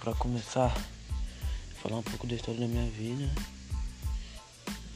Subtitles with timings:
[0.00, 0.74] para começar,
[1.82, 3.30] falar um pouco da história da minha vida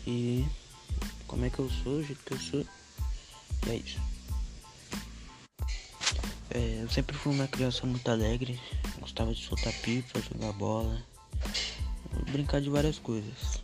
[0.06, 0.44] e
[1.26, 2.66] como é que eu sou, o jeito que eu sou.
[3.66, 4.00] E é isso.
[6.50, 8.60] É, eu sempre fui uma criança muito alegre,
[9.00, 11.02] gostava de soltar pipa, jogar bola,
[12.30, 13.62] brincar de várias coisas.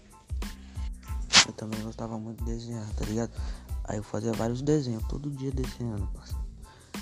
[1.46, 3.30] Eu também gostava muito de desenhar, tá ligado?
[3.84, 6.08] Aí eu fazia vários desenhos, todo dia desenhando.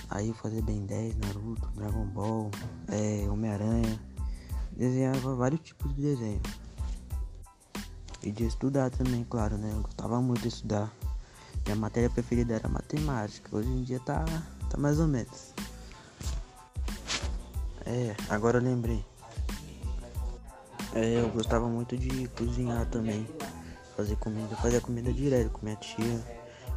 [0.09, 2.51] Aí eu fazia Ben 10, Naruto, Dragon Ball,
[2.89, 3.96] é, Homem-Aranha.
[4.77, 6.43] Desenhava vários tipos de desenho.
[8.23, 9.71] E de estudar também, claro, né?
[9.73, 10.93] Eu gostava muito de estudar.
[11.65, 13.57] Minha matéria preferida era matemática.
[13.57, 14.25] Hoje em dia tá,
[14.69, 15.55] tá mais ou menos.
[17.87, 19.05] É, agora eu lembrei.
[20.93, 23.27] É, eu gostava muito de cozinhar também.
[23.97, 24.55] Fazer comida.
[24.57, 26.25] Fazia comida direto com minha tia,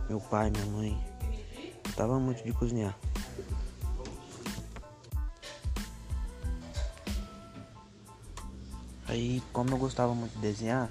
[0.07, 1.05] meu pai, minha mãe.
[1.85, 2.97] Gostava muito de cozinhar.
[9.09, 10.87] Aí, como eu gostava muito de desenhar,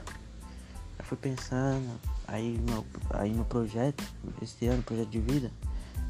[0.99, 1.89] eu fui pensando,
[2.27, 4.03] aí no, aí no projeto,
[4.43, 5.53] esse ano, projeto de vida,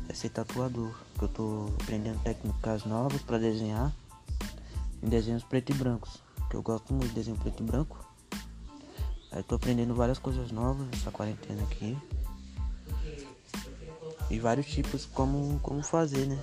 [0.09, 0.91] é ser tatuador.
[1.19, 3.93] Que eu tô aprendendo técnicas novas para desenhar
[5.03, 6.23] em desenhos preto e brancos.
[6.49, 8.03] Que eu gosto muito de desenho preto e branco.
[9.31, 11.95] Aí tô aprendendo várias coisas novas nessa quarentena aqui.
[14.31, 16.43] E vários tipos como, como fazer, né?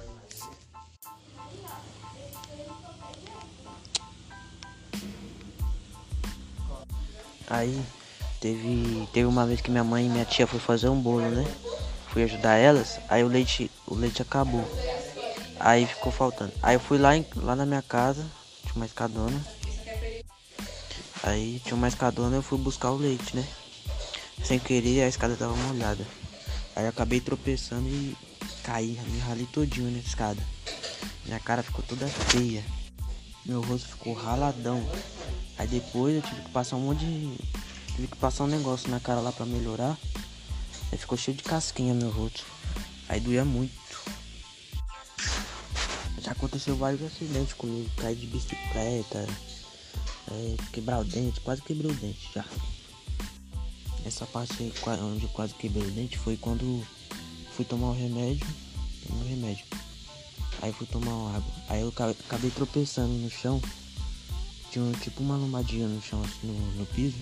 [7.47, 7.79] Aí
[8.39, 11.45] teve, teve uma vez que minha mãe e minha tia foi fazer um bolo, né?
[12.07, 14.65] Fui ajudar elas, aí o leite, o leite acabou.
[15.59, 16.53] Aí ficou faltando.
[16.61, 18.25] Aí eu fui lá, em, lá na minha casa,
[18.63, 19.39] tinha uma escadona.
[21.23, 23.45] Aí tinha uma escadona eu fui buscar o leite, né?
[24.43, 26.05] Sem querer a escada tava molhada.
[26.75, 28.16] Aí acabei tropeçando e
[28.63, 30.41] caí, me ralei todinho na escada.
[31.25, 32.63] Minha cara ficou toda feia.
[33.45, 34.83] Meu rosto ficou raladão.
[35.57, 37.38] Aí depois eu tive que passar um monte de.
[37.95, 39.97] Tive que passar um negócio na cara lá pra melhorar.
[40.91, 42.45] Aí ficou cheio de casquinha meu rosto.
[43.07, 43.73] Aí doía muito.
[46.21, 47.89] Já aconteceu vários acidentes comigo.
[47.97, 49.27] Caí de bicicleta.
[50.31, 51.39] É, quebrar o dente.
[51.39, 52.44] Quase quebrei o dente já.
[54.05, 56.85] Essa parte aí onde eu quase quebrei o dente foi quando
[57.55, 58.45] fui tomar o remédio.
[59.07, 59.65] Tomei um remédio.
[60.61, 61.53] Aí fui tomar água.
[61.69, 63.61] Aí eu acabei tropeçando no chão
[64.75, 67.16] tinha tipo uma lombadinha no chão, assim, no, no piso.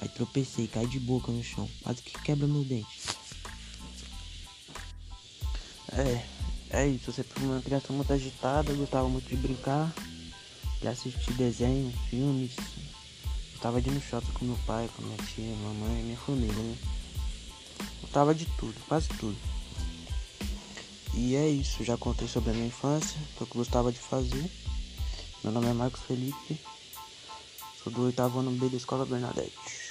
[0.00, 3.00] Aí tropecei, caí de boca no chão, quase que quebra meu dente.
[5.92, 6.26] É,
[6.70, 9.94] é isso, você foi uma criança muito agitada, gostava muito de brincar,
[10.80, 12.56] de assistir desenhos, filmes.
[13.52, 16.76] Gostava de ir no shopping com meu pai, com minha tia, mamãe minha família, né?
[18.00, 19.38] Gostava de tudo, quase tudo.
[21.14, 24.50] E é isso, já contei sobre a minha infância, o que eu gostava de fazer.
[25.44, 26.58] Meu nome é Marcos Felipe,
[27.82, 29.83] sou do oitavo ano B da Escola Bernadette.